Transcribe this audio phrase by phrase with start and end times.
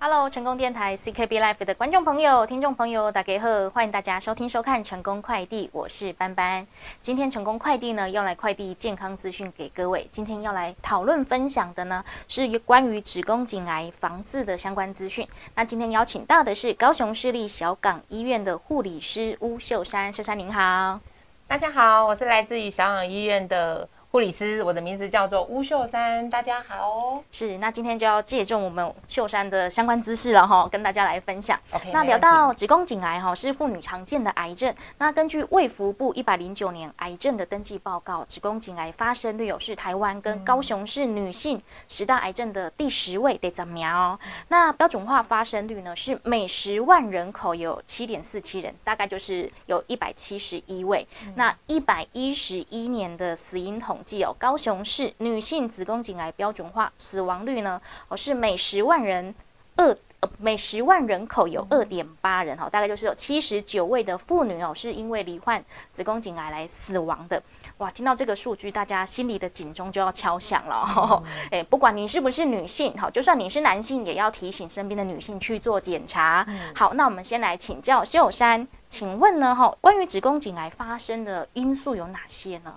[0.00, 6.64] Hello，成功电台 CKB Life 的观众朋友、听众朋友，大家好，欢迎大家收听收看成功快递，我是班班。
[7.02, 10.06] 今天成功快递呢要来快递健康资讯给各位。
[10.12, 15.26] 今天要来讨论分享的呢是关于子宫颈癌防治的相关资讯。
[15.56, 21.00] 那今天邀请到的是高雄市立小港医院的护理师巫秀山，秀山您好。
[21.48, 23.88] 大家好，我是来自于小港医院的。
[24.10, 27.22] 护理师，我的名字叫做巫秀山，大家好哦。
[27.30, 31.60] 是，那今天就要借重我们秀山的相关知识了哈，跟大家来分享。
[31.92, 34.74] 那聊到子宫颈癌哈，是妇女常见的癌症。
[34.96, 44.18] 那根据卫福部一百零九年癌症的登记报告，子宫颈癌发生率有是台湾跟高雄市女性十大癌症的第十位，得怎么样哦？
[44.48, 51.06] 那标准化发生率呢是每十万人口有七点四七人，大概就是有一百七十一位。
[51.34, 53.97] 那一百一十一年的死因统。
[54.04, 59.34] 计哦高雄市女性子宫颈癌标准化死亡率呢，哦是每十万人
[59.76, 67.40] 二呃每十万人口有二点八人哈，大概就是有七十九位的妇女哦是因为罹患子宫颈癌来死亡的。
[67.76, 71.22] 哇，听到这个数据，大家心里的警钟就要敲响了。
[71.52, 76.44] 哎，不管你是不是女性，好，就算你是男性，也要提醒身边的女性去做检查。
[76.74, 82.74] 好，那我们先来请教秀山，请问呢，哈，关于子宫颈癌发生的因素有哪些呢？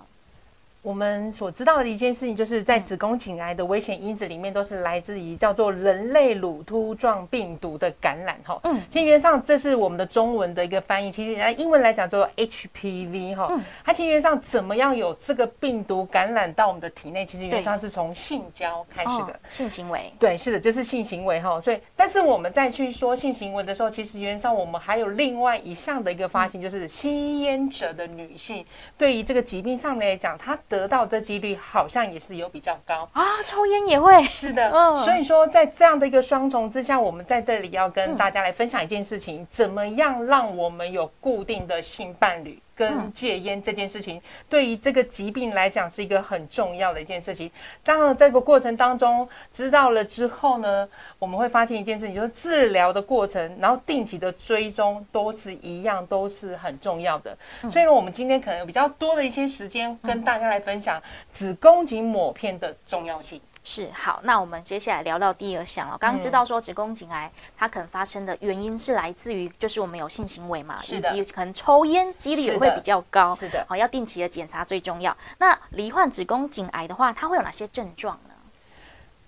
[0.82, 8.36] 我们所知道的一件事情，就是在子宫颈癌的危险因子里面，都是来自于叫做人类乳突状病毒的感染。
[8.44, 13.36] 哈，嗯，其实原上这是我们的中文的一个翻译，其实来英文来讲叫做 HPV。
[13.36, 13.48] 哈，
[13.84, 17.24] 它其实原上怎么样有这个病毒感染到我们的体内？
[17.24, 20.12] 其实原上是从性交开始的性行为。
[20.18, 21.40] 对，是的，就是性行为。
[21.40, 28.66] 哈，所以，但是我们再去说性行为的时候，其实原上我们还有另外一项的一个发现，就是吸烟者的女性
[28.98, 30.58] 对于这个疾病上来讲，她。
[30.72, 33.06] 得到的几率好像也是有比较高。
[33.12, 34.22] 啊，抽烟也会。
[34.22, 34.96] 是的，嗯。
[34.96, 42.58] 所以说在这样的一个双重之下，我们在这里要跟大家来分享一件事情：怎么样让我们有固定的性伴侣？
[42.74, 47.50] 跟戒烟这件事情，对于这个疾病来讲是一个很重要的一件事情。
[47.84, 50.88] 当然，这个过程当中知道了之后呢，
[51.18, 57.36] 我们会发现一件事情，就是治疗的过程，然后定期的追踪都是一样，都是很重要的。
[57.70, 61.00] 所以呢，我们今天可能有比较多的一些时间跟大家来分享
[61.30, 63.40] 子宫颈抹片的重要性。
[63.64, 65.96] 是好，那我们接下来聊到第二项了。
[65.96, 73.32] 刚刚知道说子宫颈癌它可能发生的原因是来自于就是我们有性行为嘛，以及可能抽烟几率也会比较高。
[73.34, 75.16] 是的，好，要定期的检查最重要。
[75.38, 78.31] 那罹患子宫颈癌的话，它会有哪些症状呢？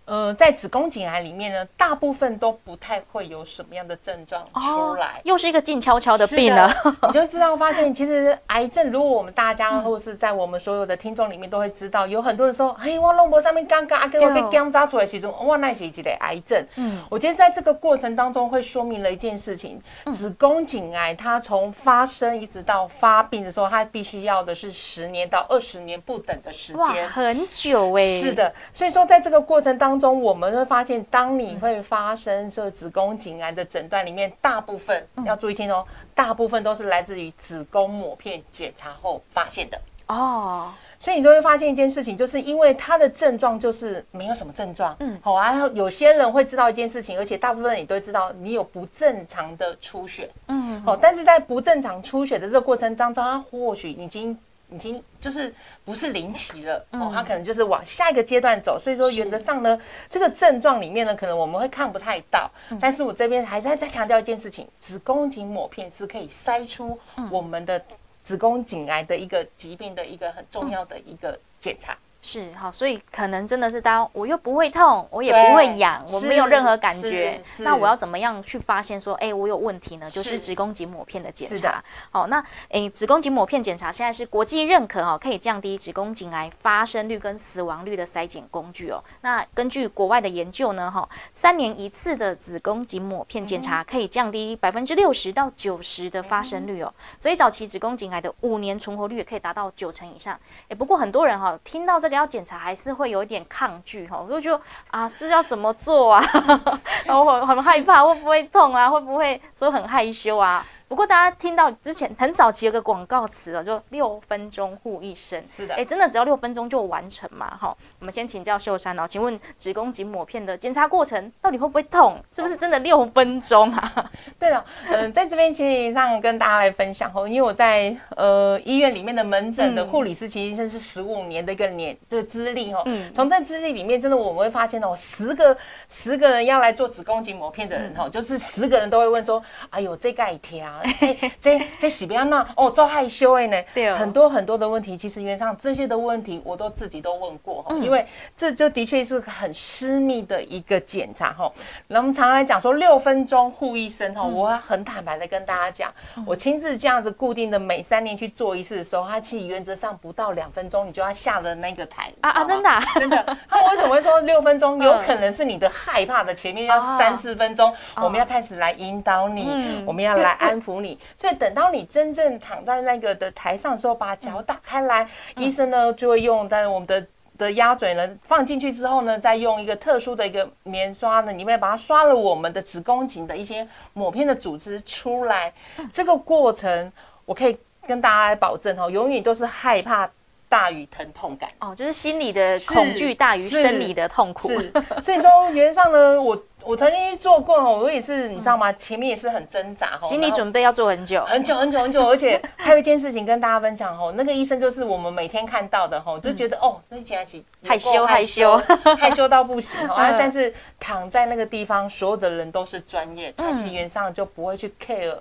[0.07, 6.71] 呃，在子宫颈癌里面呢，大部分都不太会有什么样的症状出来，又是一个静悄悄的病了。
[7.09, 16.63] 你就知道发现，其实癌症，如果我们大家或是在我们所有的听众里面都会知道，有很多人说，嘿，我弄膜上面刚刚啊，给我给刚扎出来，其中哇，那是一的癌症。
[16.77, 19.81] 嗯，我觉得在这个过程当中会说明了一件事情：
[20.13, 28.21] 子宫颈癌它从发生一直到发病的时候，它必须要的是十年到二十年不等的时间，很久哎。
[28.21, 29.94] 是的，所以说在这个过程当。
[29.95, 40.75] 当中我们会发现，当你会发生这子宫颈癌的诊断里面，大部分要注意听哦，大部分都是来自于子宫抹片检查后发现的哦。
[40.99, 45.55] 所以你就会发现一件事情，就是因为它的症状就是没有什么症状，嗯，好啊。
[45.75, 50.97] 有些人会知道一件事情，而且大部分你都知道，你有不正常的出血，嗯，好。
[50.97, 54.37] 但是在不正常出血的这个过程当中，它或许已经。
[54.75, 55.55] 已经就是
[55.85, 59.79] 不是临期了哦，他可能就是往下一个阶段走，所以说原则上呢，
[60.11, 62.51] 这个症状里面呢，可能我们会看不太到。
[62.81, 66.99] 但是我这边还在再强调一件事情，子宫颈抹片是可以筛出
[67.31, 67.81] 我们的
[68.23, 71.97] 子宫颈癌的一个疾病的一个很重要的一个检查。
[72.27, 80.09] 是好，所以可能真的是当我又不会痛，我也不会痒，我没有任何感觉，那我要怎么样去发现说，哎，我有问题呢？
[80.09, 81.85] 就是子宫颈抹片的检查。
[82.11, 89.05] 好，那哎，子宫颈抹片检查现在是国际认可哈，可以降低子宫颈癌发生率跟死亡率的筛检工具哦。
[89.21, 96.91] 那根据国外的研究呢，哈，三年一次的子宫颈抹片检查可以降低百分之六十到九十的发生率哦。
[97.19, 100.41] 所以早期子宫颈癌的五年存活率也可以达到九成以上。
[100.71, 102.14] 哎，不过很多人哈听到这个。
[102.15, 106.23] 要检查还是会有一点抗拒哈，我就觉得啊是要怎么做啊？
[107.05, 108.89] 然后很很害怕，会不会痛啊？
[108.89, 110.65] 会不会说很害羞啊？
[110.95, 115.43] 不过大家听到之前很早期有个广告词哦，就六分钟护一生。
[115.45, 117.57] 是的，哎，真的只要六分钟就完成嘛？
[117.57, 122.17] 哈，我们先请教秀山哦，请问子宫颈抹片的检查过程到底会不会痛？
[122.31, 124.11] 是不是真的六分钟啊？
[124.39, 132.81] 对了，嗯，在这边其实上跟大家来分享哦，因为我在呃医院里面的门诊的护理师，其实是十五年的一个年的资历哦。
[132.87, 135.57] 嗯，从这资历里面，真的我们会发现哦，十个
[135.89, 142.47] 十个人要来做子宫颈抹片的人哈，就是十个人都会问说，哎呦，这盖条，这这这洗不要闹。
[142.57, 151.51] 哦，做害羞哎呢，对，很多很多的问题，其实原上这些的问题，我都自己都问过哈，因为这就的确是很私密的一个检查哈。
[151.89, 155.93] 那我们常常来讲说六分钟护医生哈，我很坦白的跟大家讲，
[156.27, 163.37] 我亲自这样子固定的每三年去做一次的时候，它其实原则上不到两分钟，你就要下了那个台啊啊，真的真的。
[163.49, 164.75] 他为什么会说六分钟？
[164.85, 170.99] 有可能是你的害怕的前面要三四分钟，我们要开始来引导你，我们要来安抚你。
[171.19, 177.07] 所以等到你真正躺在那个的台上的时候，把脚打开来，医生呢就会用在我们的
[177.37, 185.53] 的鸭嘴呢放进去之后呢，再用一个特殊的一个棉刷呢，里面把它刷了我们的子宫颈的一些抹片的组织出来。
[185.93, 186.93] 这个过程
[187.25, 190.11] 我可以跟大家来保证哦，永远都是害怕。
[190.47, 194.49] 大于疼痛感哦，就是心理的恐惧大于生理的痛苦。
[194.51, 194.73] 是，
[195.03, 198.73] 所以说原则上呢，我我曾经做过哦，我也是，你知道吗？
[198.73, 202.05] 前面也是很挣扎，心理准备要做很久，很久很久很久。
[202.09, 208.57] 而且还有一件事情跟大家分享哦，那个医生就是我们每天看到的哦，就觉得哦，那起来起害羞害羞
[208.99, 210.15] 害羞到不行 啊。
[210.19, 215.17] 但是躺在那个地方，所有的人都是专业，他其原上就不会去 care。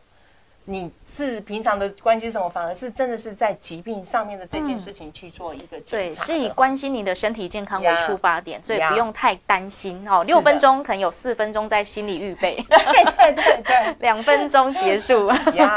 [0.65, 10.24] 你是平常的关心什么，反而是真的是在疾病上面的这件事情去做一个检查，对，是以关心你的身体健康为出发点，所以不用太担心哦。
[10.25, 15.30] 六分钟可能有四分钟在心理预备，对对对对， 两分钟结束，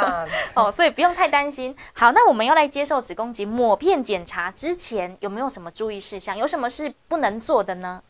[0.54, 1.74] 哦，所以不用太担心。
[1.92, 6.36] 好，那我们要来接受子宫颈抹片检查之前，有没有什么注意事项？
[6.36, 8.00] 有什么是不能做的呢？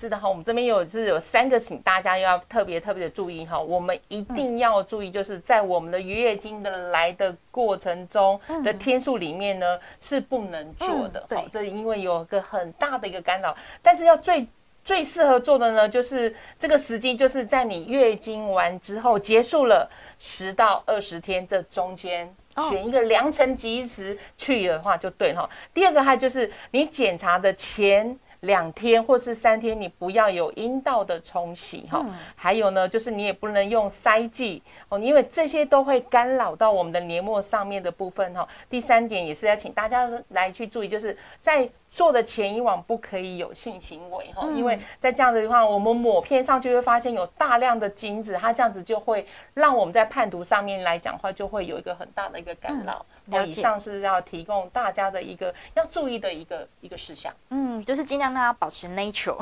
[0.00, 3.60] 是的哈，我们这边有是有三个，请大家要特别特别的注意哈。
[3.60, 11.22] 我们一定要注意，就是在我们的月经的来的过程中的天数里面呢，是不能做的。
[11.28, 13.54] 对，这因为有个很大的一个干扰。
[13.82, 14.46] 但是要最
[14.82, 19.86] 最适合做的呢，就是这个时机，就是在你月经完之后结束了
[20.18, 22.34] 十到二十天这中间，
[22.70, 25.46] 选一个良辰吉时去的话就对哈。
[25.74, 28.18] 第二个还就是你检查的前。
[28.40, 32.04] 两天或是三天，你不要有阴道的冲洗哈。
[32.34, 38.46] 还有呢，就是你也不能用塞剂哦，因为这些都会干扰到我们的黏膜上面的部分哈。
[38.68, 41.68] 第三点也是要请大家来去注意，就是在。
[41.90, 53.04] 做的前一晚不可以有性行为哈，因为在这样子的话，我们抹片上去会发现有大量的精子，它这样子就会让我们在判读上面来讲话就会有一个很大的一个干扰。
[53.44, 57.32] 以上是要提供大家的一个要注意的一个一个事项。
[57.50, 59.38] 嗯，就是尽量让它保持 natural。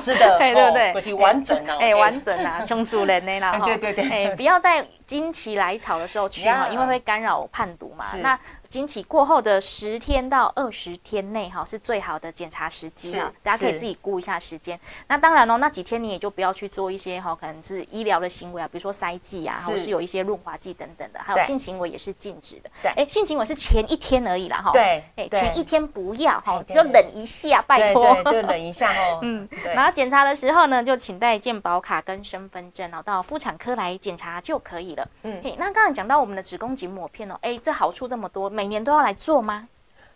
[0.00, 3.66] 是的，对 对对，保持完整啊，哎，完整啊，像主人的啦 哈。
[3.66, 8.04] 对对对，哎，不要在经期来潮的时候去哈，因为会干扰判读嘛。
[8.22, 8.38] 那
[8.70, 13.30] 经期过后的十天到二十天内，哈是最好的检查时机啊！
[13.42, 14.78] 大家可以自己估一下时间。
[15.08, 22.70] 那当然哦，那几天你也就不要去做一些哈，可能是医疗的行为啊，比如说塞剂啊，或是有一些润滑剂等等的，还有性行为也是禁止的。
[22.80, 24.70] 对，哎，性行为是前一天而已啦，哈。
[24.70, 29.18] 对，哎，前一天不要哈，就冷一下，拜托，就冷一下哦。
[29.24, 35.08] 嗯，然后检查的时候呢，就请带健保卡跟身份证哦，到妇产科来检查就可以了。
[35.24, 39.40] 嗯，嘿，那刚刚讲到我们的子宫颈抹片哦，哎，这好处这么多，每年都要来做。
[39.40, 39.66] 吗？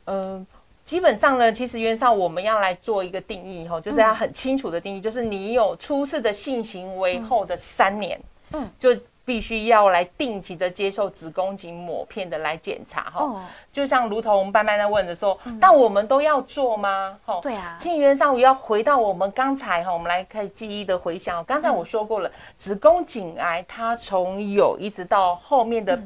[0.04, 0.46] 嗯，
[0.82, 8.20] 基本上呢，其实原上我们要来做一个定义哈，就是要很清楚的定义，就是你有初次的性行为后的三年，
[8.52, 8.90] 嗯，就
[9.24, 13.42] 必须要来定期的接受子宫颈抹片的来检查哈。
[13.72, 17.18] 就像如同我们班班在问的说，但我们都要做吗？
[17.24, 17.74] 哈，对啊。
[17.78, 21.42] 基原上我要回到我们刚才哈，我们来开记忆的回想。
[21.46, 25.98] 刚才我说过了，子宫颈癌它从有一直到后面的。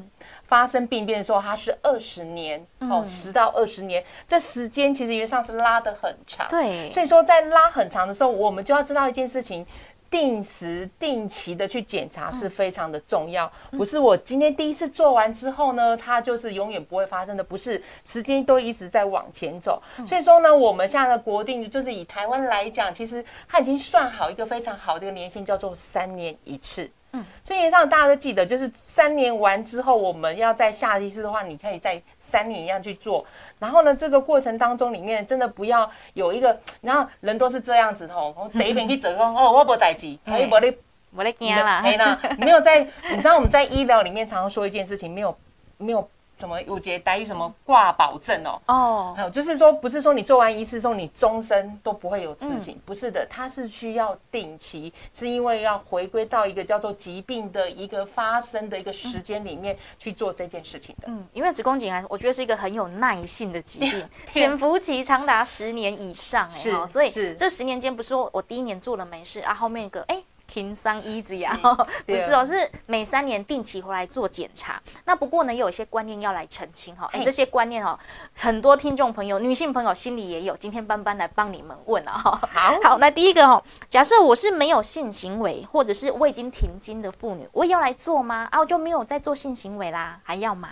[0.49, 6.47] 发生病变的时候，它是二十年哦，十到二十年，这时间其实原上是拉的很长。
[6.49, 9.63] 对，所以说在拉很长的时候，我们就要知道一件事情，
[10.09, 13.49] 定时定期的去检查是非常的重要。
[13.73, 19.79] 不是我今天第一次做完之后呢，它就是永远不会发生的，不是时间都一直在往前走。
[20.03, 26.89] 所以说呢，我们现在的国定就是以台湾来讲，其实它已经算好一个非常好的一个年限，叫做三年一次。
[27.11, 33.25] 嗯，所以上大家都记得，就是三年完之后，我们要在下一次的话，你可以在三年一样去做。
[33.57, 40.77] 然后呢，这个过程当中里面真的不要有一个，然后人都是这样子吼，第一遍去做讲哦，我无代志，还有无咧
[41.13, 45.35] 无咧惊啦，没啦，没有在，你知道我们在医疗里面常常说一件事情，没有
[45.77, 46.09] 没有。
[46.39, 48.61] 什么有节待遇什么挂保证哦？
[48.67, 61.09] 哦，还有就是说，不是说你做完一次之后你终身都不会有事情，不是的，它是需要定期，是因为要回归到一个叫做疾病的一个发生的一个时间里面去做这件事情的。
[61.09, 70.23] 嗯，因为子宫颈癌，我觉得是一个很有耐性的疾病， 潜伏期长达十年以上，哎，是，所以这十年间不是说我第一年做了没事啊，后面一个哎。
[70.49, 71.55] 听伤一子呀，
[72.07, 74.81] 不是哦，是每三年定期回来做检查。
[75.05, 77.07] 那不过呢，也有一些观念要来澄清哈。
[77.13, 77.97] 哎，这些观念哦，
[78.33, 80.57] 很多听众朋友、女性朋友心里也有。
[80.57, 82.49] 今天班班来帮你们问啊哈。
[82.51, 88.47] 好，好，那第一个哦，假设我是没有性行为，或者是我已经停经的妇女，我也要来做吗？
[88.51, 90.69] 啊，我就没有在做性行为啦，还要吗？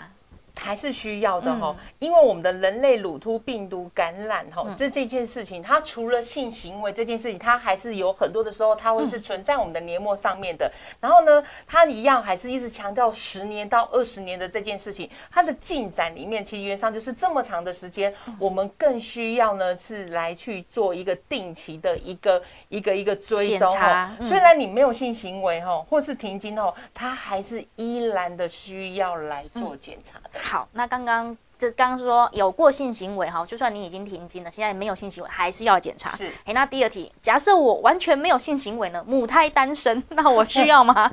[0.58, 10.70] 还是需要的哈，因为我们的人类乳突病毒感染哈，这这件事情，它除了性行为这件事情，它还是有很多的时候，它会是存在我们的黏膜上面的。
[11.00, 24.12] 然后呢，它一样还是一直强调十年到二十年的这件事情，它的进展里面，其实原上就是这么长的时间，我们更需要呢是来去做一个定期的一个一个一个追踪哈。
[24.24, 30.40] 虽然你没有性行为哈，或是停经后，它还是依然的需要来做检查的。
[30.48, 36.10] 好，那刚刚这刚刚说有过性行为哈，就算你已经停经了，现在没有性行为，还是要检查。
[36.12, 41.12] 是，哎，那第二题，假设我完全没有性行为呢，母胎单身，那我需 要吗？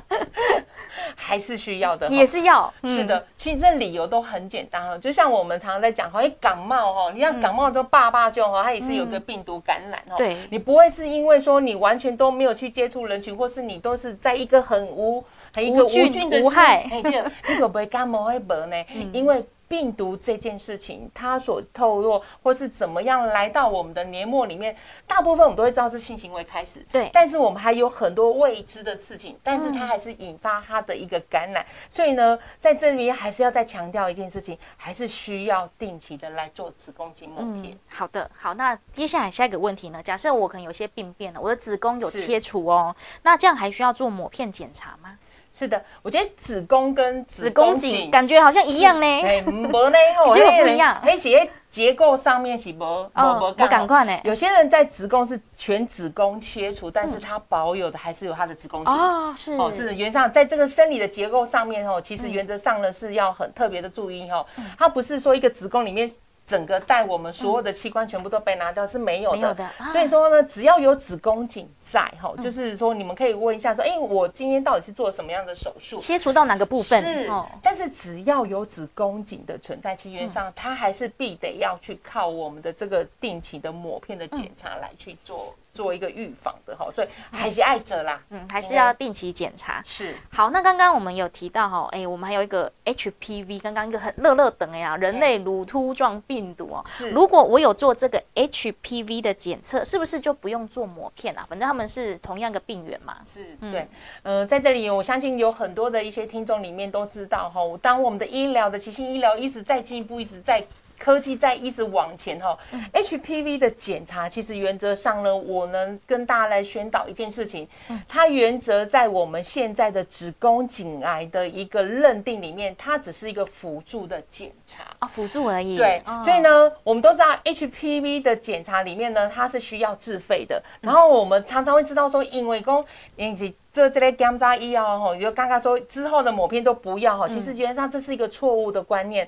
[1.17, 2.73] 还是需要的，也是要。
[2.83, 10.15] 是的，其实这理由都很简单哈，就像我们常常在讲哈，哎，感冒哈，你像感冒都爸爸就哈，它也是有个病毒感染哈。
[10.15, 15.21] 对，你不会是因为说你完全都没有去接触人群，或是你都是在一个很无
[15.61, 18.85] 无菌无害，哎，对，你可不会感冒会无呢？
[19.13, 24.75] 因为病毒这件事情，它所透露或是怎么样来到我们的黏膜里面，
[25.07, 26.85] 大部分我们都会知道是性行为开始。
[26.91, 31.65] 对，但是我们还有很多未知的事情，但是它还是引发它的一个感染。
[31.89, 37.75] 所以呢，在这里还是要再强调一件事情，还是需要定期的来做子宫颈抹片。
[37.91, 40.01] 好的，好，那接下来下一个问题呢？
[40.03, 45.17] 假设我可能有些病变了，我的子宫有切除哦，那这样还需要做抹片检查吗？
[45.57, 49.05] 是的，我觉得子宫跟子宫颈感觉好像一样呢。
[49.05, 49.51] 哎，无
[49.89, 49.97] 呢，
[50.33, 51.01] 结果不一样。
[51.01, 54.19] 而且结构上面是无无无感快呢。
[54.25, 58.93] 有些人在子宫是全子宫切除，但是他保有的还是有他的子宫颈。
[58.93, 64.45] 哦，是哦，是原上在这个生理的结构上面哦，其实原则上呢是要很特别的注意哦。
[64.77, 66.11] 它不是说一个子宫里面。
[66.47, 77.01] 整个带我们所有的器官全部都被拿掉是没有的，所以说呢，只要有子宫颈在哈，就是说你们可以问一下说，哎，我今天到底是做什么样的手术，切除到哪个部分？
[77.01, 77.31] 是，
[77.63, 85.53] 但是只要有子宫颈的存在，其实上它还是必得要去靠我们的这个定期的抹片的检查来去做。
[85.75, 89.81] 做一个预防的哈，所以还是爱着啦，嗯，还是要定期检查。
[89.83, 96.81] 是好，那刚刚我们有提到哈，哎，我们还有一个 HPV，刚刚一个很热热等哎呀，人类乳突状病毒哦。
[96.87, 101.45] 是，如果我有做这个 HPV 的检测，是不是就不用做膜片啊？
[101.49, 103.17] 反正他们是同样的病源嘛。
[103.25, 103.85] 是，对，
[104.23, 110.65] 呃，在这里我相信有很多的一些听众里面都知道哈，当我们的医疗的急性医疗一直在进步，一直在。
[110.97, 112.57] 科技在一直往前哈
[112.93, 117.67] ，HPV 的检查其实原则上呢，我能跟大家来宣导一件事情，
[118.07, 125.77] 它原则在我们现在的子宫颈癌的一个认定里面，它只是一个辅助的检查啊，辅助而已。
[125.77, 130.61] 对，所以呢，我们都知道 HPV 的检查里面呢，它是需要自费的。
[130.81, 132.83] 然后我们常常会知道说，因为公
[133.15, 139.27] 以及这这类检查医药哈，就刚刚说之后的某片都不要哈，其实原则上这是一个错误的观念。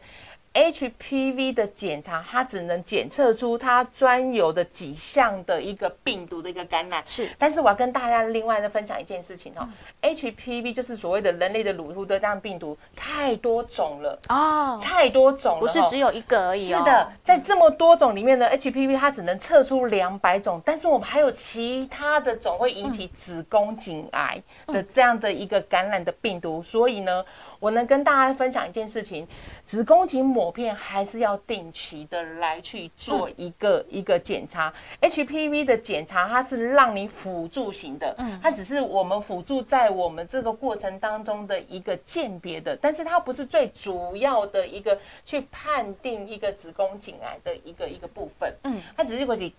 [0.57, 6.99] HPV 的检查，它只能检测出它专有的几项的一个病毒的一个感染。
[7.05, 9.69] 是，但是我要跟大家另外呢分享一件事情哈
[10.01, 16.69] ，HPV 就是所谓的人类的乳突的这样病毒，太多种了哦，太多种了，不是只有一个而已。
[16.69, 27.23] 是的，在这么多种里面呢 HPV，它只能测出两百种，但是我们还有其他的种会引起子宫颈癌的这样的一个感染的病毒，所以呢。
[27.59, 29.27] 我能跟大家分享一件事情，
[29.63, 34.73] 子宫颈抹片还是要定期的来去做一个一个检查。
[35.01, 49.51] HPV 的检查它是让你辅助型的，嗯，它只是我们辅助在我们这个过程当中的一个鉴别的，但是它不是最主要的一个去判定一个子宫颈癌的一个一个部分，嗯，它只是会是。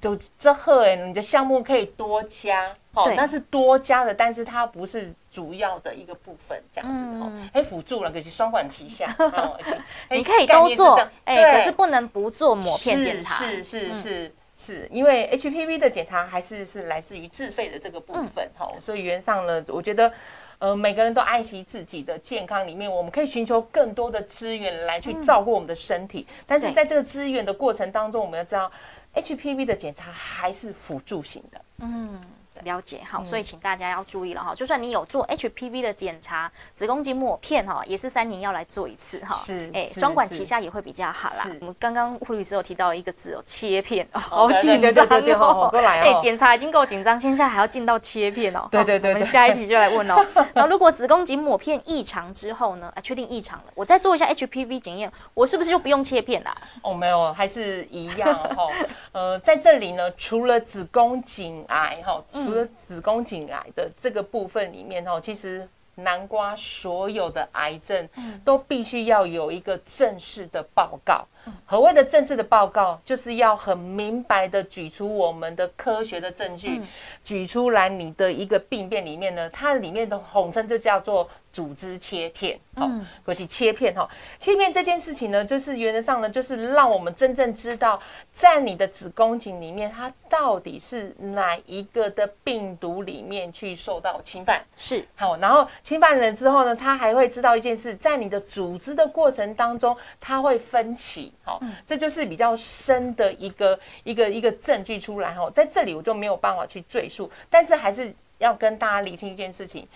[0.00, 9.14] 就这贺哎，你的项目可以多加，哦，那是多加的，但是它不是主要的一个部分，这样子哦，哎，辅助了，可是双管齐下，
[10.10, 14.34] 你可以都做，哎，可是不能不做抹片检查，是是是。
[14.58, 20.10] 是因为 HPV 的检查还是是来自于自费的这个部分哈，所以原上呢，我觉得
[20.58, 28.72] 呃每个人都爱惜自己的健康，里面我们可以寻求更多的资源来去照顾我们的身体，但是在这个资源的过程当中，我们要知道
[29.16, 32.20] HPV 的检查还是辅助型的，嗯。
[32.64, 34.54] 了解好，所以请大家要注意了哈。
[34.54, 39.36] 就算你有做 HPV 的检查，子宫颈抹片哈，也是三年要来做一次哈。
[39.44, 41.46] 是，哎，双管齐下也会比较好啦。
[41.60, 45.06] 我们刚刚护理师有提到一个字哦，切片，好紧张
[45.38, 45.70] 哦。
[45.76, 48.66] 哎，检查已经够紧张，现在还要进到切片哦。
[48.70, 49.12] 对对对。
[49.12, 50.16] 我们下一题就来问哦。
[50.54, 52.92] 那如果子宫颈抹片异常之后呢？
[52.94, 56.56] 啊，确定异常了，我再做一下 HPV 检验，我是不是就不用切片啦？
[56.82, 58.68] 哦，没有，还是一样哈。
[59.12, 62.22] 呃，在这里呢，除了子宫颈癌哈。
[62.46, 68.08] 除了子宫颈癌的这个部分里面哦，其实南瓜所有的癌症
[68.44, 71.26] 都必须要有一个正式的报告。
[71.64, 76.80] 何谓的正式的报告，就是要很明白的举出我们的科学的证据，
[77.22, 81.28] 举出来你的一个病变里面呢，它里面的统称就叫做。
[81.52, 82.86] 组织切片，好，
[83.24, 84.06] 或是切片哈，
[84.38, 87.98] 切片这件事情呢，就是原则上呢，就是让我们真正知道，
[88.30, 95.02] 在你的子宫颈里面，它到底是哪一个的病毒里面去受到侵犯，是。
[95.14, 109.86] 好，然后侵犯了之后呢，他还会知道一件事，在你的组织的过程当中，它会分歧，好，这就是比较深的一个一个一个证据出来哈，在这里我就没有办法去赘述，但是还是要跟大家理清一件事情。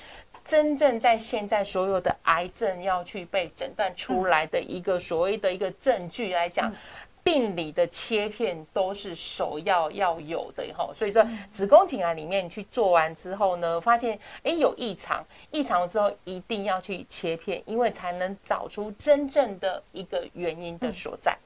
[0.43, 6.73] 真正在现在所有的癌症要去被诊断出来的一个所谓的一个证据来讲，
[7.23, 10.91] 病理的切片都是首要要有的哈。
[10.95, 21.37] 所以说，子宫颈癌里面去做完之后呢，发现哎有异常，异常之后一定要去切片，因为才能找出真正的一个原因的所在。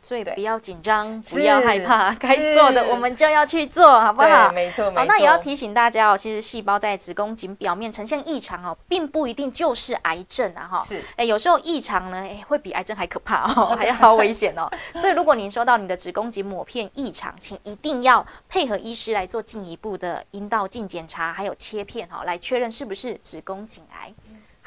[0.00, 4.50] 所以不要紧张，不要害怕， 该做的我们就要去做，好不好？
[4.52, 5.04] 没错，没错。
[5.06, 10.84] 那也要提醒大家哦，其实细胞在子宫颈表面呈现异常哦，并不一定就是癌症啊，哈。
[10.84, 14.70] 是，哎，有时候异常呢，哎，会比癌症还可怕哦， 还要危险哦。
[14.94, 24.14] 所以，如果您收到你的子宫颈抹片异常，请一定要配合医师来做进一步的阴道镜检查，还有切片哈，来确认是不是子宫颈癌。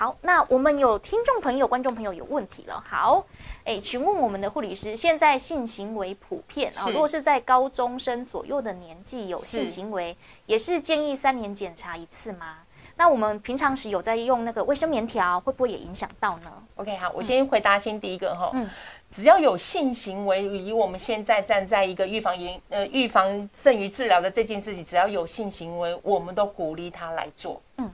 [0.02, 2.84] 好，那我们有听众朋友、观众朋友有问题了。
[2.90, 3.24] 好，
[3.64, 10.18] 哎，请问我们的护理师，现在性行为普遍啊，如果是在高中生左右的年纪有性行为，
[10.48, 12.58] 也是建议三年检查一次吗？
[12.96, 18.68] 那我们平常时有在用那个卫生棉条，会不会也影响到呢？OK，好，我先回答先第一个哈，嗯，
[19.12, 27.88] 只要有性行为，以我们现在站在一个预防严呃预防胜于治疗的这件事情，只要有性行为，我们都鼓励他来做，嗯。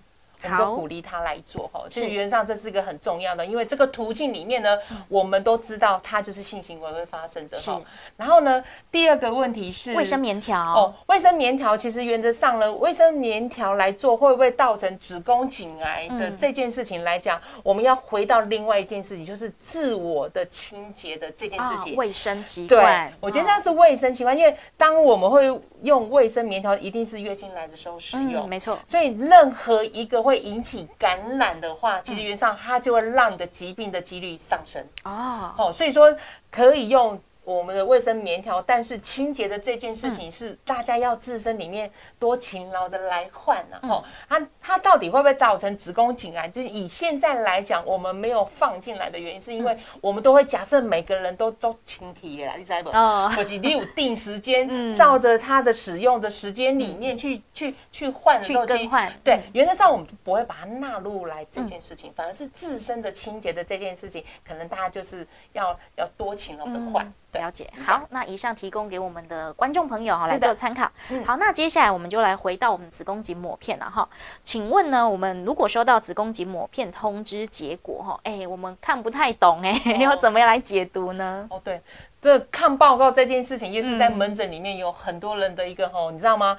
[0.44, 7.82] 我们都鼓励他来做哈，其实原则上这是一个很重要的，因为这个途径里面呢，我们都知道它就是性行为会发生的哈。
[8.16, 10.58] 然后呢，第二个问题是卫生棉条。
[10.58, 23.10] 哦，卫生棉条其实原则上呢，卫生棉条来做会不会造成子宫颈癌的这件事情来讲，我们要回到另外一件事情，就是自我的清洁的这件事情，卫生习惯。
[23.10, 25.48] 对，我觉得这是卫生习惯，因为当我们会
[25.82, 28.78] 用卫生棉条，一定是月经来的时候使用，没错。
[28.86, 35.54] 所以任何一个会引起感染的话，其实原上它就会让你的疾病的几率上升哦。
[35.56, 36.14] 好，所以说
[36.52, 37.18] 可以用。
[37.48, 43.80] 我们的卫生棉条，但是清洁的这件事情是大家要自身里面多勤劳的来换呢。
[43.88, 46.46] 吼，它它到底会不会造成子宫颈癌？
[46.50, 52.90] 就是以现在来讲，我们没有放进来的原因，是因为我们都会假设每个人都都清洁啦，你知不？
[52.90, 59.10] 哦，或是你有定时间，照着它的使用的时间里面去去去换去更换。
[59.24, 67.10] 对，原则上我们不会把它纳入来这件事情，反而是自身的清洁的这件事情，可能大家就是要要多勤劳的换。
[67.38, 70.90] 了解，好，那以上提供给我们的观众朋友哈来做参考。
[71.26, 74.08] 好，那接下来我们就来回到我们子宫颈抹片了哈。
[74.44, 81.48] 请问呢，我们如果收到子宫颈抹片通知结果哈，哎，我们看不太懂哎，要怎么样来解读呢？
[81.50, 81.82] 哦，对，
[82.22, 86.58] 这看报告这件事情，也是在门诊里面有很多人的一个哈，你知道吗？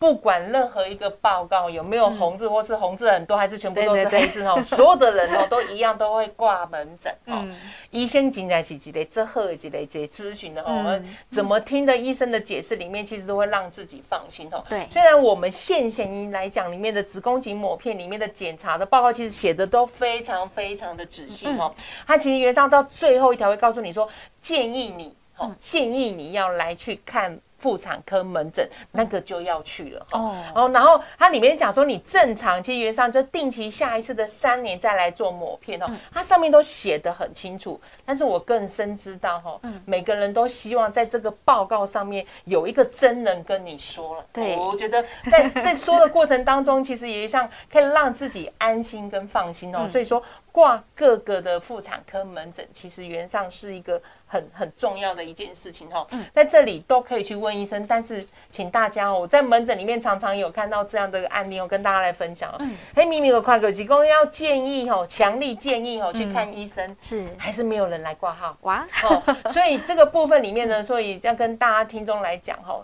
[0.00, 7.46] 不管任何一个报告有没有红字，或是红字很多，还是全部都是黑字哦， 所有的人哦都一样都会挂门诊哦。
[7.90, 14.64] 医生进来是几类，这后几类这咨询的哦，怎么听的医生的解释里面，其实都会让自己放心哦。
[14.70, 21.74] 对，虽然我们现行来讲里面的子宫颈抹片里面的检查的报告，其实写的都非常非常的仔细哦。
[22.06, 24.08] 它其实原上到最后一条会告诉你说，
[24.40, 27.38] 建议你哦，建议你要来去看。
[27.60, 30.34] 妇产科门诊，那个就要去了哈。
[30.54, 37.80] 哦然后，它里面讲说，你正常其实原上就定期下一次的三年再来做抹片哦，嗯它上面都写得很清楚。
[38.04, 44.24] 但是我更深知道哈，嗯每个人都希望在这个报告上面有一个真人跟你说了。
[44.32, 49.88] 对我觉得在在说的过程当中，其实也像可以让自己安心跟放心嗯哦。
[49.88, 56.06] 所以说，挂各个的妇产科门诊，其实原上是一个很很重要的一件事情哦。
[56.12, 62.56] 嗯在这里都可以去问医生，但是请大家哦，我在门诊里面常常有看到这样的案例哦，跟大家来分享哦。
[62.60, 68.56] 嗯黑咪咪有快可提供要建议哦，强力建议哦，去看医生，是还是没有人来挂号。
[68.62, 72.80] 哇，哦，所以这个部分里面呢， 所以要跟大家听众来讲哈，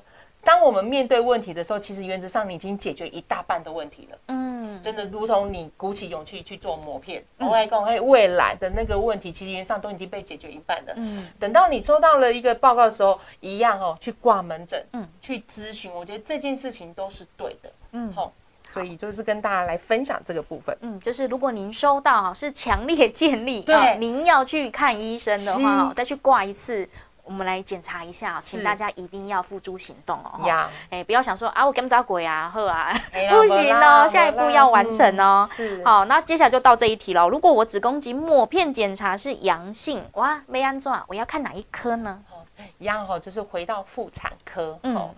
[0.46, 4.18] 当我们面对问题的时候，其实原则上你已经解决一大半的问题了。
[4.28, 10.92] 嗯，真的如同你鼓起勇气去做膜片，我来讲，嘿，未来的那个问题，其实原则上都已经被解决一半了。
[10.94, 18.32] 嗯，等到你收到了一个报告的时候，一样哦，去挂门诊，嗯嗯，去咨询，我觉得这件事情都是对的，嗯嗯，好，
[18.68, 20.76] 所以就是跟大家来分享这个部分。
[20.80, 26.88] 嗯，就是如果您收到哈是强烈建议，对啊您要去看医生的话再去挂一次。
[27.26, 30.38] 我们来检查一下，请大家一定要付诸行动哦。
[30.40, 32.90] 哈呀，哎，不要想说啊，我跟不着鬼啊，呵啊，
[33.28, 35.46] 不行哦，下一步要完成哦。
[35.50, 37.28] 嗯是好，那接下来就到这一题了。
[37.28, 41.04] 如果我子宫颈抹片检查是阳性，哇，没安装？
[41.08, 42.22] 我要看哪一科呢？
[42.78, 45.10] 一样哈，就是回到妇产科，嗯哦，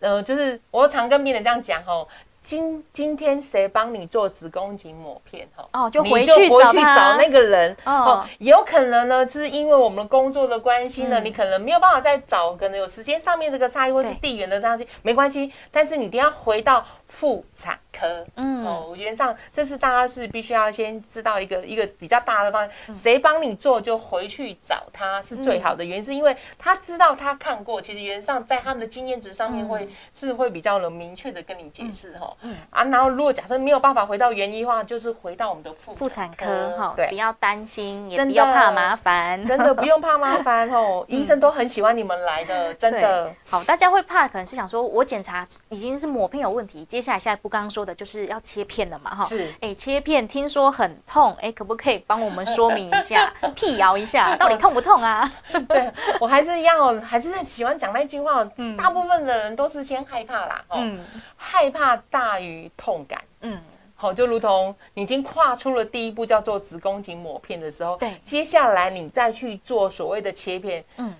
[0.00, 2.06] 呃，就是我常跟病人这样讲哦。
[2.46, 5.68] 今今天谁帮你做子宫颈抹片哈？
[5.72, 8.26] 哦就回去找那个人哦哦。
[8.38, 15.52] 有可能呢，是因为我们工作的关系呢，嗯你可能没有办法再找，可能有时间上面这个差异，或是地缘的差异，没关系。
[15.72, 25.84] 但是你一定要回到妇产科，嗯哦，原则上这是大家是必须要先知道一个一个比较大的方谁帮你做就回去找他是最好的。
[25.84, 32.32] 原因是因为他知道他看过，其实原上在他们的经验值上面嗯会是会比较能明确的跟你解释哈。
[32.70, 37.08] 啊，然后如果假设没有办法回到原医的话，就是回到我们的妇妇产科哈，对。
[37.08, 37.16] 不。
[37.16, 43.32] 要担心，也不要怕麻烦，真的 不用怕麻烦哦， 医生都很喜欢你们来的，真的。
[43.48, 49.24] 好，大家会怕，可能是想说，我检查已经是抹片有问题，接下来下一步刚刚说的就是要切片了嘛，哈。
[49.24, 49.50] 是。
[49.62, 55.32] 哎，切片听说很痛，哎，可不可以帮我们说明一下， 辟谣一下，到底痛不痛啊？
[55.66, 61.02] 对我还是一样哦，还是喜欢讲那句话哦，大部分的人都是先害怕啦，哦，嗯。
[61.38, 63.22] 害怕大于痛感。
[63.40, 63.60] 嗯，
[63.94, 68.20] 好，就如同你已经跨出了第一步，叫做子宫颈抹片的时候，对。
[68.24, 71.08] 接下来你再去做所谓的切片，嗯。
[71.08, 71.14] 嗯，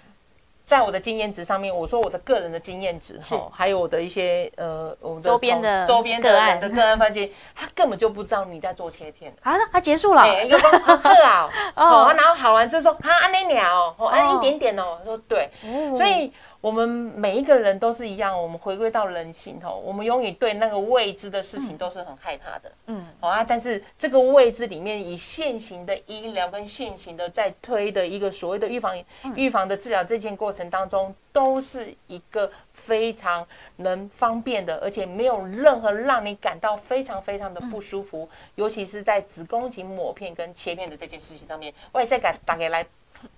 [0.66, 3.36] 在我的经验值上面，我说我的个人的经验值是。
[3.36, 6.58] 哈，还有我的一些呃，我们周边的周边的个案。
[6.58, 9.32] 人的个案发现，他根本就不知道你在做切片。
[9.42, 11.84] 啊，他结束了，哎，就说啊呵啊， 哦。
[12.08, 15.94] 哦，然后好完就说啊，安那鸟，哦，按哦一点点哦，说对，哦。
[15.96, 16.32] 所以
[16.66, 23.44] 我们每一个人都是一样，我们回归到人性吼，我们永远对那个未知的事情都是很害怕的，嗯，好啊。
[23.44, 29.00] 但是这个未知里面，以现行的医疗跟现行的在推的一个所谓的预防、
[29.36, 42.84] 预防的治疗这件过程当中，都是一个非常能方便的，而且没有任何让你感到非常非常的不舒服，尤其是在子宫颈抹片跟切片的这件事情上面，我也在给大家来。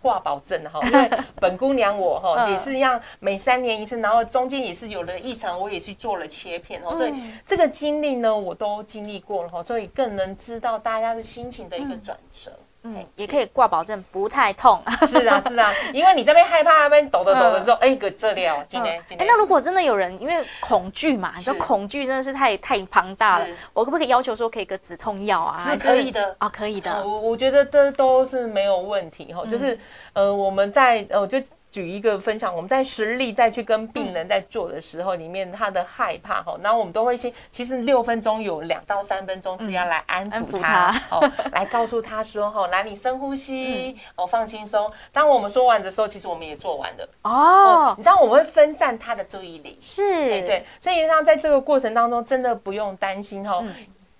[0.00, 2.50] 挂保证哈，因为 本姑娘我哈嗯。
[2.50, 7.32] 也是一样，每三年一次，然后中间也是有了异常，我也去做了切片哦，所以嗯。
[7.44, 12.50] 这个经历呢，我都经历过了哈，所以更能知道大家的心情的一个转折。
[12.50, 12.64] 嗯，
[13.16, 14.82] 也可以挂保证不太痛。
[15.06, 25.68] 是啊，是啊，因为你这边害怕，那边抖的抖的时候，哎，个这里哦，今天今哎，天那如果真的有人因为恐惧嘛，你说恐惧真的是太太庞大了，我可不可以要求说可以个止痛药啊？
[25.70, 26.36] 是可以的。
[26.38, 27.04] 啊，可以的。
[27.04, 29.74] 我我觉得这都是没有问题哈，就是
[30.14, 31.38] 嗯呃，我们在呃，就
[31.78, 44.90] 举一个分享，我们在实力再去跟病人在做的时候，里面他的害怕哈，然后我们都会先，其实六分钟有两到三分钟是要来安安抚抚他他，哦，来告诉他说哈，来你深呼嗯吸，哦，放轻松。
[45.12, 47.08] 当我们说完的时候，其实我们也做完了。
[47.22, 53.62] 哦，你知道我们会分散他的注意力，是，对对，所以原则上在这个过程当中，真的不用担心哈。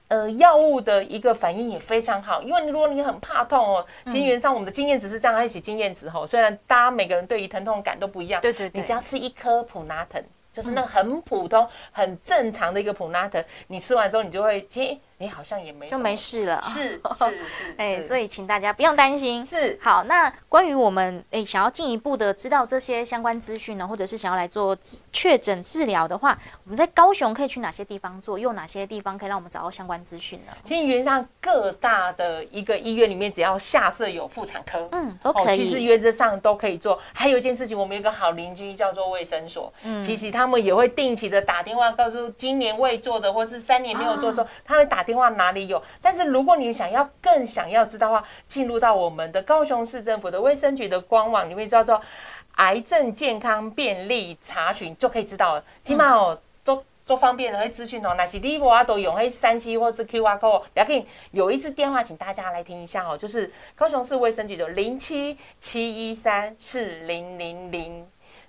[0.08, 6.26] 嗯呃，药物的一个反应也非常好，因为如果你很怕痛哦，其实原上我们的经验值是这样，它一起经验值吼。
[6.26, 14.98] 虽然大家每个人对于疼痛感都不一样，对对对你只要吃一颗普拿疼，就是那很普通、很正常的一个普拉特，你吃完之后，你就会接。
[15.18, 19.44] 哎，好像也没就没事了， 是是是，哎，所以请大家不用担心。
[19.44, 24.78] 是好，那关于我们哎想要进一步的知道这些相关资讯呢，或者是想要来做
[25.10, 28.38] 确诊治疗的话，我们在高雄可以去哪些地方做？
[28.38, 30.52] 又哪些地方可以让我们找到相关资讯呢？
[30.62, 35.58] 其实原则上各大的一个医院里面，只要下设有妇产科，嗯，都可以。
[35.58, 36.96] 其实原则上都可以做。
[37.12, 45.80] 还有一件事情，我们有个好邻居叫做卫生所，嗯，其实他们也会定期的打电话告诉今年未做的，或是三年没有做的时候，他会打电话哪里有。
[46.00, 52.00] 但是如果你想要更想要知道的话，进入到我们的高雄市政府的卫生局的官网，你会叫做
[52.56, 55.64] “癌症健康便利查询”，就可以知道了。
[55.82, 58.14] 起码哦，做做方便的，会资讯哦。
[58.16, 61.06] 那是你我都用黑三 C 或是 QR code，不要紧。
[61.30, 68.06] 有一次电话，请大家来听一下哦，就是高雄市卫生局的零七七一三四零零零。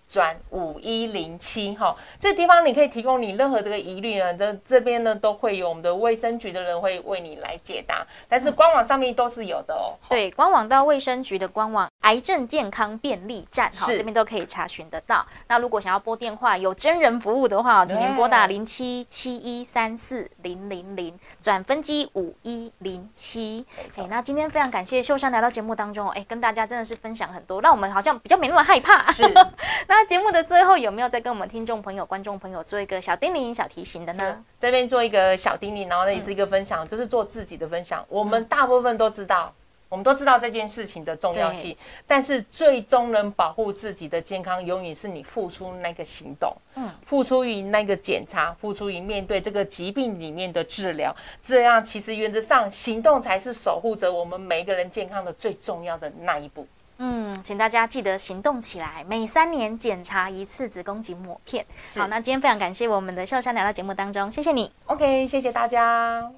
[0.09, 9.93] 转五一零七哈，这地方你可以提供你任何这个疑虑呢，这这边呢都会有我们的卫生局的人会为你来解答，但是官网上面都是有的哦。
[10.09, 15.23] 对，官网到卫生局的官网癌症健康便利站好，这边都可以查询得到。
[15.47, 23.63] 那如果想要拨电话有真人服务的话，请您拨打零七七一三四零零零转分机五一零七。
[23.95, 29.11] 哎，那今天非常感谢秀山来到节目当中，哎，跟大家真的是分享很多，让我们好像比较没那么害怕。
[29.11, 29.49] 是，那。
[29.99, 34.41] 那节目的最后有没有再跟我们听众朋友、观众朋友做一个小叮咛、小提醒的呢？
[34.57, 38.01] 这边做一个小叮咛，然后呢也是一个分享，就是做自己的分享。
[38.07, 39.53] 我们大部分都知道，
[39.89, 41.75] 我们都知道这件事情的重要性，
[42.05, 51.13] 但是最终能保护自己的健康，永远是你付出那个行动，嗯，付出于那个检查，付出于面对这个疾病里面的治疗。
[51.41, 56.67] 这样其实原则上，行动才是守护着我们每一个人健康的最重要的那一步。
[57.01, 61.65] 嗯，请大家记得行动起来，每三年检查一次子宫颈抹片。
[61.95, 64.71] 好，那今天非常感谢我们的秀山来到节目当中，谢谢你。
[64.85, 66.29] OK，谢谢大家。